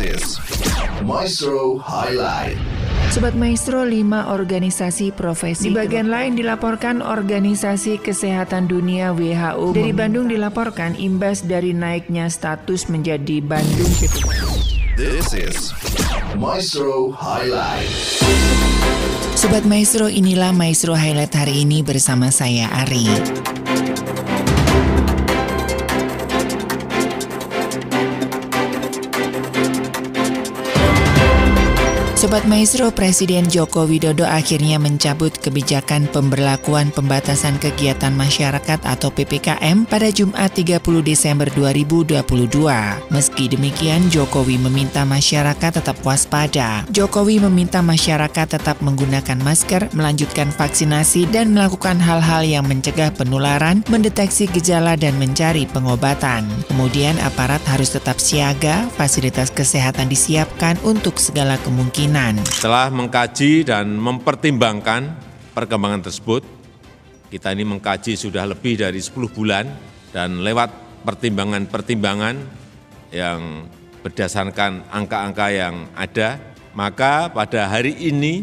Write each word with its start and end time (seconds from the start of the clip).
is 0.00 0.40
Maestro 1.04 1.76
Highlight. 1.76 2.56
Sobat 3.12 3.34
Maestro, 3.36 3.84
lima 3.84 4.32
organisasi 4.32 5.12
profesi. 5.12 5.68
Di 5.68 5.74
bagian 5.74 6.08
lain 6.08 6.38
dilaporkan 6.38 7.02
Organisasi 7.04 7.98
Kesehatan 8.00 8.70
Dunia 8.70 9.12
WHO. 9.12 9.76
Dari 9.76 9.92
Bandung 9.92 10.30
dilaporkan 10.30 10.96
imbas 10.96 11.44
dari 11.44 11.74
naiknya 11.74 12.30
status 12.30 12.86
menjadi 12.88 13.42
Bandung 13.42 13.90
This 14.94 15.32
is 15.34 15.74
Maestro 16.38 17.10
Highlight. 17.10 17.90
Sobat 19.34 19.64
Maestro, 19.64 20.06
inilah 20.06 20.52
Maestro 20.52 20.92
Highlight 20.92 21.32
hari 21.34 21.64
ini 21.64 21.80
bersama 21.80 22.28
saya 22.28 22.68
Ari. 22.84 23.49
Sobat 32.20 32.44
Maestro, 32.44 32.92
Presiden 32.92 33.48
Joko 33.48 33.88
Widodo 33.88 34.28
akhirnya 34.28 34.76
mencabut 34.76 35.32
kebijakan 35.40 36.04
pemberlakuan 36.04 36.92
pembatasan 36.92 37.56
kegiatan 37.56 38.12
masyarakat 38.12 38.76
atau 38.84 39.08
PPKM 39.08 39.88
pada 39.88 40.12
Jumat 40.12 40.52
30 40.52 40.84
Desember 41.00 41.48
2022. 41.48 42.20
Meski 43.08 43.48
demikian, 43.48 44.12
Jokowi 44.12 44.60
meminta 44.60 45.08
masyarakat 45.08 45.80
tetap 45.80 45.96
waspada. 46.04 46.84
Jokowi 46.92 47.40
meminta 47.40 47.80
masyarakat 47.80 48.52
tetap 48.52 48.84
menggunakan 48.84 49.40
masker, 49.40 49.88
melanjutkan 49.96 50.52
vaksinasi, 50.52 51.24
dan 51.32 51.56
melakukan 51.56 51.96
hal-hal 51.96 52.44
yang 52.44 52.68
mencegah 52.68 53.16
penularan, 53.16 53.80
mendeteksi 53.88 54.44
gejala, 54.52 54.92
dan 54.92 55.16
mencari 55.16 55.64
pengobatan. 55.72 56.44
Kemudian 56.68 57.16
aparat 57.24 57.64
harus 57.64 57.96
tetap 57.96 58.20
siaga, 58.20 58.84
fasilitas 59.00 59.48
kesehatan 59.48 60.12
disiapkan 60.12 60.76
untuk 60.84 61.16
segala 61.16 61.56
kemungkinan 61.64 62.09
kemungkinan. 62.10 62.42
Setelah 62.50 62.90
mengkaji 62.90 63.52
dan 63.62 63.86
mempertimbangkan 63.94 65.14
perkembangan 65.54 66.02
tersebut, 66.02 66.42
kita 67.30 67.54
ini 67.54 67.62
mengkaji 67.62 68.18
sudah 68.18 68.50
lebih 68.50 68.82
dari 68.82 68.98
10 68.98 69.30
bulan 69.30 69.70
dan 70.10 70.42
lewat 70.42 70.74
pertimbangan-pertimbangan 71.06 72.34
yang 73.14 73.70
berdasarkan 74.02 74.90
angka-angka 74.90 75.46
yang 75.54 75.86
ada, 75.94 76.42
maka 76.74 77.30
pada 77.30 77.70
hari 77.70 77.94
ini 77.94 78.42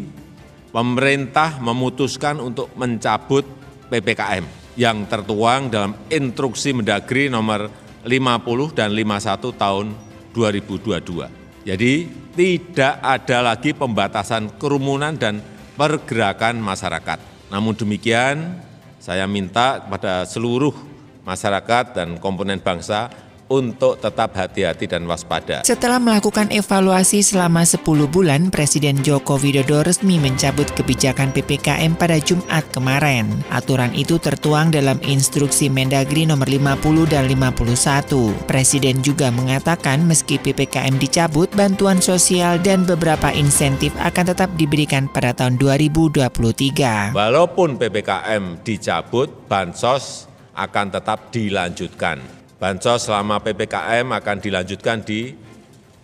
pemerintah 0.72 1.60
memutuskan 1.60 2.40
untuk 2.40 2.72
mencabut 2.72 3.44
PPKM 3.92 4.48
yang 4.80 5.04
tertuang 5.04 5.68
dalam 5.68 5.92
instruksi 6.08 6.72
Mendagri 6.72 7.28
nomor 7.28 7.68
50 8.00 8.72
dan 8.72 8.88
51 8.96 9.60
tahun 9.60 9.86
2022. 10.32 11.47
Jadi 11.66 12.06
tidak 12.34 13.02
ada 13.02 13.54
lagi 13.54 13.74
pembatasan 13.74 14.58
kerumunan 14.58 15.14
dan 15.18 15.42
pergerakan 15.74 16.58
masyarakat. 16.62 17.18
Namun 17.50 17.74
demikian, 17.74 18.62
saya 18.98 19.24
minta 19.30 19.82
kepada 19.82 20.26
seluruh 20.26 20.74
masyarakat 21.22 21.94
dan 21.94 22.08
komponen 22.18 22.58
bangsa 22.58 23.12
untuk 23.48 23.96
tetap 23.98 24.36
hati-hati 24.36 24.84
dan 24.84 25.08
waspada. 25.08 25.64
Setelah 25.64 25.96
melakukan 25.96 26.52
evaluasi 26.52 27.24
selama 27.24 27.64
10 27.64 27.82
bulan, 28.08 28.52
Presiden 28.52 29.00
Joko 29.00 29.40
Widodo 29.40 29.80
resmi 29.80 30.20
mencabut 30.20 30.68
kebijakan 30.76 31.32
PPKM 31.32 31.96
pada 31.96 32.20
Jumat 32.20 32.64
kemarin. 32.70 33.28
Aturan 33.48 33.92
itu 33.96 34.20
tertuang 34.20 34.70
dalam 34.70 35.00
instruksi 35.02 35.72
Mendagri 35.72 36.28
nomor 36.28 36.46
50 36.46 37.08
dan 37.08 37.24
51. 37.26 38.36
Presiden 38.44 39.00
juga 39.00 39.32
mengatakan 39.32 40.04
meski 40.04 40.36
PPKM 40.36 41.00
dicabut, 41.00 41.48
bantuan 41.56 41.98
sosial 42.04 42.60
dan 42.60 42.84
beberapa 42.84 43.32
insentif 43.32 43.96
akan 43.98 44.36
tetap 44.36 44.52
diberikan 44.60 45.08
pada 45.08 45.32
tahun 45.32 45.56
2023. 45.56 47.16
Walaupun 47.16 47.80
PPKM 47.80 48.60
dicabut, 48.60 49.32
bansos 49.48 50.28
akan 50.58 50.86
tetap 50.90 51.30
dilanjutkan 51.30 52.37
bansos 52.58 53.06
selama 53.06 53.38
ppkm 53.38 54.12
akan 54.18 54.36
dilanjutkan 54.42 55.00
di 55.02 55.34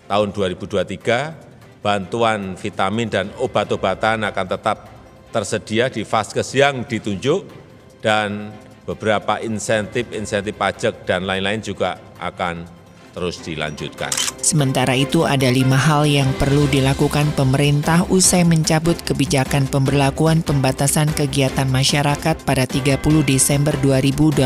tahun 0.06 0.30
2023 0.30 1.82
bantuan 1.84 2.56
vitamin 2.56 3.12
dan 3.12 3.28
obat-obatan 3.36 4.24
akan 4.24 4.46
tetap 4.48 4.88
tersedia 5.28 5.92
di 5.92 6.00
vaskes 6.00 6.56
yang 6.56 6.88
ditunjuk. 6.88 7.66
Dan 8.00 8.52
beberapa 8.84 9.40
insentif 9.40 10.12
insentif 10.12 10.52
pajak 10.56 11.08
dan 11.08 11.24
lain-lain 11.24 11.64
juga 11.64 11.96
akan 12.20 12.83
terus 13.14 13.38
dilanjutkan. 13.46 14.10
Sementara 14.42 14.92
itu 14.98 15.24
ada 15.24 15.46
lima 15.48 15.78
hal 15.78 16.04
yang 16.04 16.28
perlu 16.36 16.66
dilakukan 16.68 17.30
pemerintah 17.38 18.04
usai 18.10 18.42
mencabut 18.42 18.98
kebijakan 19.06 19.70
pemberlakuan 19.70 20.42
pembatasan 20.42 21.08
kegiatan 21.14 21.70
masyarakat 21.70 22.36
pada 22.42 22.66
30 22.66 22.98
Desember 23.24 23.72
2022 23.80 24.44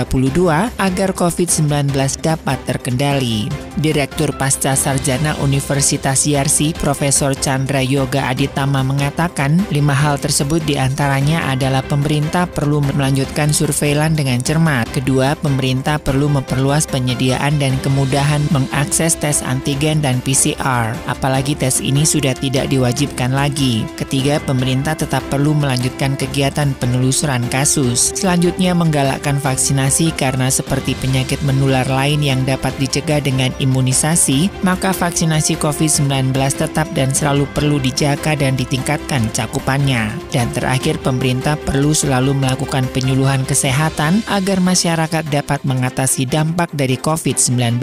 agar 0.76 1.10
COVID-19 1.16 1.90
dapat 2.20 2.58
terkendali. 2.68 3.48
Direktur 3.80 4.34
Pasca 4.36 4.76
Sarjana 4.76 5.38
Universitas 5.40 6.28
Yarsi, 6.28 6.76
Profesor 6.76 7.32
Chandra 7.32 7.80
Yoga 7.80 8.28
Aditama 8.28 8.84
mengatakan 8.84 9.58
lima 9.72 9.94
hal 9.96 10.20
tersebut 10.20 10.60
di 10.66 10.76
antaranya 10.76 11.48
adalah 11.48 11.80
pemerintah 11.86 12.44
perlu 12.50 12.84
melanjutkan 12.84 13.54
surveilan 13.54 14.18
dengan 14.18 14.42
cermat. 14.42 14.90
Kedua, 14.90 15.38
pemerintah 15.38 16.02
perlu 16.02 16.26
memperluas 16.26 16.90
penyediaan 16.90 17.56
dan 17.62 17.78
kemudahan 17.80 18.42
mengakses 18.66 19.14
tes 19.14 19.44
antigen 19.44 20.02
dan 20.02 20.18
PCR, 20.24 20.96
apalagi 21.06 21.54
tes 21.54 21.78
ini 21.78 22.02
sudah 22.02 22.34
tidak 22.34 22.66
diwajibkan 22.72 23.30
lagi. 23.30 23.86
Ketiga, 23.94 24.42
pemerintah 24.42 24.98
tetap 24.98 25.22
perlu 25.30 25.54
melanjutkan 25.54 26.18
kegiatan 26.18 26.74
penelusuran 26.82 27.46
kasus. 27.52 28.10
Selanjutnya, 28.16 28.74
menggalakkan 28.74 29.38
vaksinasi 29.38 30.14
karena 30.16 30.50
seperti 30.50 30.98
penyakit 30.98 31.38
menular 31.46 31.86
lain 31.86 32.22
yang 32.22 32.42
dapat 32.42 32.74
dicegah 32.82 33.22
dengan 33.22 33.54
imunisasi, 33.62 34.50
maka 34.62 34.90
vaksinasi 34.90 35.58
COVID-19 35.62 36.32
tetap 36.34 36.88
dan 36.94 37.14
selalu 37.14 37.46
perlu 37.52 37.76
dijaga 37.82 38.34
dan 38.38 38.54
ditingkatkan 38.56 39.26
cakupannya. 39.34 40.14
Dan 40.30 40.50
terakhir, 40.54 41.00
pemerintah 41.02 41.54
perlu 41.58 41.94
selalu 41.94 42.34
melakukan 42.34 42.86
penyuluhan 42.94 43.42
kesehatan 43.44 44.22
agar 44.30 44.58
masyarakat 44.62 45.24
dapat 45.28 45.60
mengatasi 45.66 46.24
dampak 46.28 46.70
dari 46.72 46.96
COVID-19. 46.96 47.82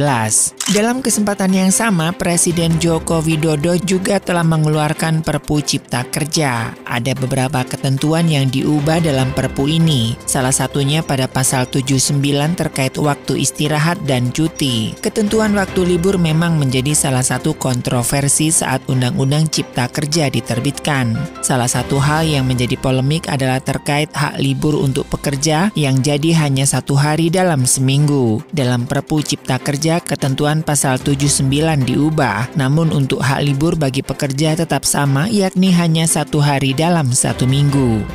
Dalam 0.65 1.05
kesempatan 1.05 1.53
yang 1.53 1.69
sama, 1.69 2.09
Presiden 2.09 2.81
Joko 2.81 3.21
Widodo 3.21 3.77
juga 3.77 4.17
telah 4.17 4.41
mengeluarkan 4.41 5.21
Perpu 5.21 5.61
Cipta 5.61 6.01
Kerja. 6.09 6.73
Ada 6.95 7.11
beberapa 7.11 7.59
ketentuan 7.67 8.31
yang 8.31 8.47
diubah 8.47 9.03
dalam 9.03 9.35
Perpu 9.35 9.67
ini. 9.67 10.15
Salah 10.23 10.55
satunya 10.55 11.03
pada 11.03 11.27
pasal 11.27 11.67
79 11.67 12.23
terkait 12.55 12.95
waktu 12.95 13.43
istirahat 13.43 13.99
dan 14.07 14.31
cuti. 14.31 14.95
Ketentuan 15.03 15.51
waktu 15.59 15.83
libur 15.83 16.15
memang 16.15 16.55
menjadi 16.55 16.95
salah 16.95 17.19
satu 17.19 17.51
kontroversi 17.59 18.47
saat 18.47 18.79
Undang-Undang 18.87 19.51
Cipta 19.51 19.91
Kerja 19.91 20.31
diterbitkan. 20.31 21.19
Salah 21.43 21.67
satu 21.67 21.99
hal 21.99 22.31
yang 22.31 22.47
menjadi 22.47 22.79
polemik 22.79 23.27
adalah 23.27 23.59
terkait 23.59 24.07
hak 24.15 24.39
libur 24.39 24.79
untuk 24.79 25.03
pekerja 25.11 25.75
yang 25.75 25.99
jadi 25.99 26.47
hanya 26.47 26.63
satu 26.63 26.95
hari 26.95 27.27
dalam 27.27 27.67
seminggu. 27.67 28.39
Dalam 28.55 28.87
Perpu 28.87 29.19
Cipta 29.19 29.59
Kerja, 29.59 29.99
ketentuan 29.99 30.63
pasal 30.63 31.03
79 31.03 31.43
diubah, 31.83 32.55
namun 32.55 32.95
untuk 32.95 33.19
hak 33.19 33.43
libur 33.43 33.75
bagi 33.75 33.99
pekerja 33.99 34.55
tetap 34.55 34.87
sama, 34.87 35.27
yakni 35.27 35.75
hanya 35.75 36.07
satu 36.07 36.39
hari 36.39 36.71
dalam 36.85 37.09
satu 37.09 37.49
minggu. 37.49 38.05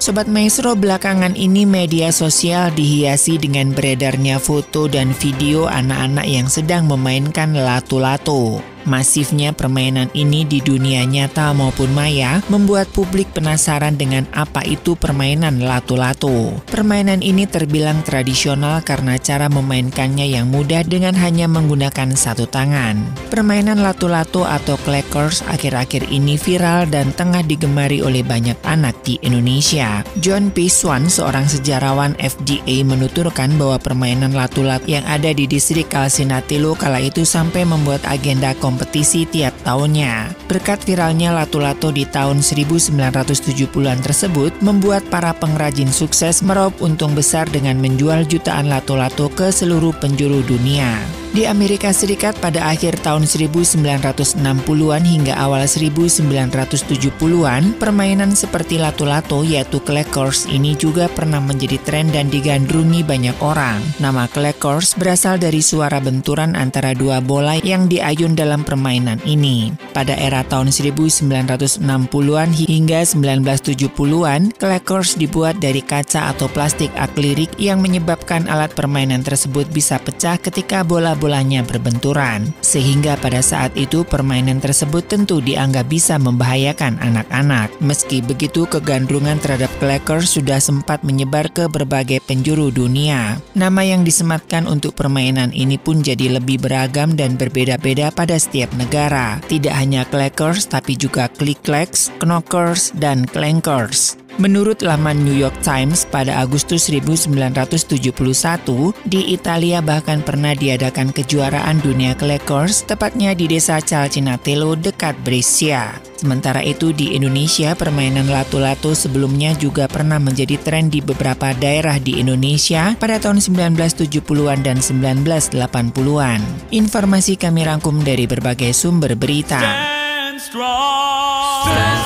Sobat 0.00 0.24
Maestro, 0.24 0.72
belakangan 0.72 1.36
ini 1.36 1.68
media 1.68 2.08
sosial 2.08 2.72
dihiasi 2.72 3.36
dengan 3.36 3.76
beredarnya 3.76 4.40
foto 4.40 4.88
dan 4.88 5.12
video 5.12 5.68
anak-anak 5.68 6.24
yang 6.24 6.48
sedang 6.48 6.88
memainkan 6.88 7.52
lato-lato. 7.52 8.64
Masifnya 8.88 9.52
permainan 9.52 10.08
ini 10.16 10.48
di 10.48 10.64
dunia 10.64 11.04
nyata 11.04 11.52
maupun 11.52 11.92
maya 11.92 12.40
membuat 12.48 12.88
publik 12.90 13.28
penasaran 13.36 13.96
dengan 14.00 14.24
apa 14.32 14.64
itu 14.64 14.96
permainan 14.96 15.60
lato-lato. 15.60 16.60
Permainan 16.70 17.20
ini 17.20 17.44
terbilang 17.44 18.00
tradisional 18.00 18.80
karena 18.80 19.20
cara 19.20 19.52
memainkannya 19.52 20.26
yang 20.30 20.48
mudah 20.48 20.80
dengan 20.86 21.12
hanya 21.16 21.44
menggunakan 21.50 22.16
satu 22.16 22.48
tangan. 22.48 23.04
Permainan 23.28 23.84
lato-lato 23.84 24.48
atau 24.48 24.80
clackers 24.80 25.44
akhir-akhir 25.46 26.08
ini 26.08 26.40
viral 26.40 26.88
dan 26.88 27.12
tengah 27.12 27.44
digemari 27.44 28.00
oleh 28.00 28.24
banyak 28.24 28.56
anak 28.64 28.96
di 29.04 29.20
Indonesia. 29.20 30.02
John 30.18 30.48
P. 30.48 30.72
Swan, 30.72 31.06
seorang 31.12 31.46
sejarawan 31.46 32.16
FDA 32.16 32.82
menuturkan 32.82 33.54
bahwa 33.60 33.76
permainan 33.76 34.32
lato-lato 34.32 34.88
yang 34.88 35.04
ada 35.04 35.30
di 35.30 35.44
distrik 35.44 35.90
Kalsinatilo 35.90 36.78
kala 36.78 37.02
itu 37.02 37.26
sampai 37.26 37.66
membuat 37.66 38.06
agenda 38.06 38.54
kompetisi 38.70 39.26
tiap 39.26 39.50
tahunnya. 39.66 40.30
Berkat 40.46 40.86
viralnya 40.86 41.34
lato-lato 41.34 41.90
di 41.90 42.06
tahun 42.06 42.38
1970-an 42.38 43.98
tersebut, 43.98 44.54
membuat 44.62 45.02
para 45.10 45.34
pengrajin 45.34 45.90
sukses 45.90 46.46
meraup 46.46 46.78
untung 46.78 47.18
besar 47.18 47.50
dengan 47.50 47.82
menjual 47.82 48.22
jutaan 48.30 48.70
lato-lato 48.70 49.26
ke 49.34 49.50
seluruh 49.50 49.90
penjuru 49.98 50.46
dunia. 50.46 51.02
Di 51.30 51.46
Amerika 51.46 51.94
Serikat 51.94 52.34
pada 52.42 52.74
akhir 52.74 53.06
tahun 53.06 53.22
1960-an 53.22 55.02
hingga 55.06 55.38
awal 55.38 55.62
1970-an, 55.62 57.78
permainan 57.78 58.34
seperti 58.34 58.82
lato-lato 58.82 59.46
yaitu 59.46 59.78
clackers 59.78 60.50
ini 60.50 60.74
juga 60.74 61.06
pernah 61.06 61.38
menjadi 61.38 61.78
tren 61.86 62.10
dan 62.10 62.34
digandrungi 62.34 63.06
banyak 63.06 63.38
orang. 63.46 63.78
Nama 64.02 64.26
clackers 64.26 64.98
berasal 64.98 65.38
dari 65.38 65.62
suara 65.62 66.02
benturan 66.02 66.58
antara 66.58 66.98
dua 66.98 67.22
bola 67.22 67.62
yang 67.62 67.86
diayun 67.86 68.34
dalam 68.34 68.66
permainan 68.66 69.22
ini. 69.22 69.70
Pada 69.94 70.18
era 70.18 70.42
tahun 70.42 70.74
1960-an 70.74 72.50
hingga 72.58 73.06
1970-an, 73.06 74.58
clackers 74.58 75.14
dibuat 75.14 75.62
dari 75.62 75.78
kaca 75.78 76.34
atau 76.34 76.50
plastik 76.50 76.90
akrilik 76.98 77.54
yang 77.54 77.78
menyebabkan 77.78 78.50
alat 78.50 78.74
permainan 78.74 79.22
tersebut 79.22 79.70
bisa 79.70 79.94
pecah 80.02 80.34
ketika 80.34 80.82
bola-bolanya 81.20 81.60
berbenturan. 81.68 82.48
Sehingga 82.64 83.20
pada 83.20 83.44
saat 83.44 83.76
itu 83.76 84.08
permainan 84.08 84.56
tersebut 84.64 85.04
tentu 85.04 85.44
dianggap 85.44 85.84
bisa 85.92 86.16
membahayakan 86.16 86.96
anak-anak. 86.96 87.68
Meski 87.84 88.24
begitu, 88.24 88.64
kegandrungan 88.64 89.36
terhadap 89.44 89.68
clackers 89.76 90.32
sudah 90.32 90.56
sempat 90.56 91.04
menyebar 91.04 91.52
ke 91.52 91.68
berbagai 91.68 92.24
penjuru 92.24 92.72
dunia. 92.72 93.36
Nama 93.52 93.82
yang 93.84 94.02
disematkan 94.02 94.64
untuk 94.64 94.96
permainan 94.96 95.52
ini 95.52 95.76
pun 95.76 96.00
jadi 96.00 96.40
lebih 96.40 96.64
beragam 96.64 97.12
dan 97.12 97.36
berbeda-beda 97.36 98.08
pada 98.08 98.40
setiap 98.40 98.72
negara. 98.80 99.36
Tidak 99.44 99.72
hanya 99.76 100.08
clackers, 100.08 100.64
tapi 100.64 100.96
juga 100.96 101.28
click-clacks, 101.28 102.08
knockers, 102.24 102.96
dan 102.96 103.28
clankers. 103.28 104.16
Menurut 104.38 104.86
laman 104.86 105.26
New 105.26 105.34
York 105.34 105.58
Times 105.64 106.06
pada 106.06 106.38
Agustus 106.38 106.86
1971, 106.86 108.94
di 109.08 109.34
Italia 109.34 109.82
bahkan 109.82 110.22
pernah 110.22 110.54
diadakan 110.54 111.10
kejuaraan 111.10 111.82
dunia 111.82 112.14
clackers, 112.14 112.86
tepatnya 112.86 113.34
di 113.34 113.50
desa 113.50 113.82
Calcinatello 113.82 114.78
dekat 114.78 115.18
Brescia. 115.26 116.10
Sementara 116.20 116.60
itu 116.60 116.92
di 116.92 117.16
Indonesia, 117.16 117.72
permainan 117.72 118.28
lato-lato 118.28 118.92
sebelumnya 118.92 119.56
juga 119.56 119.88
pernah 119.88 120.20
menjadi 120.20 120.60
tren 120.60 120.92
di 120.92 121.00
beberapa 121.00 121.56
daerah 121.56 121.96
di 121.96 122.20
Indonesia 122.20 122.92
pada 123.00 123.16
tahun 123.16 123.40
1970-an 123.40 124.60
dan 124.60 124.84
1980-an. 124.84 126.40
Informasi 126.76 127.40
kami 127.40 127.64
rangkum 127.64 128.04
dari 128.04 128.28
berbagai 128.28 128.76
sumber 128.76 129.16
berita. 129.16 129.64
Stand 129.64 130.44
strong. 130.44 131.64
Stand 131.64 131.99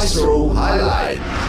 Viceroy 0.00 0.54
Highlight. 0.54 1.39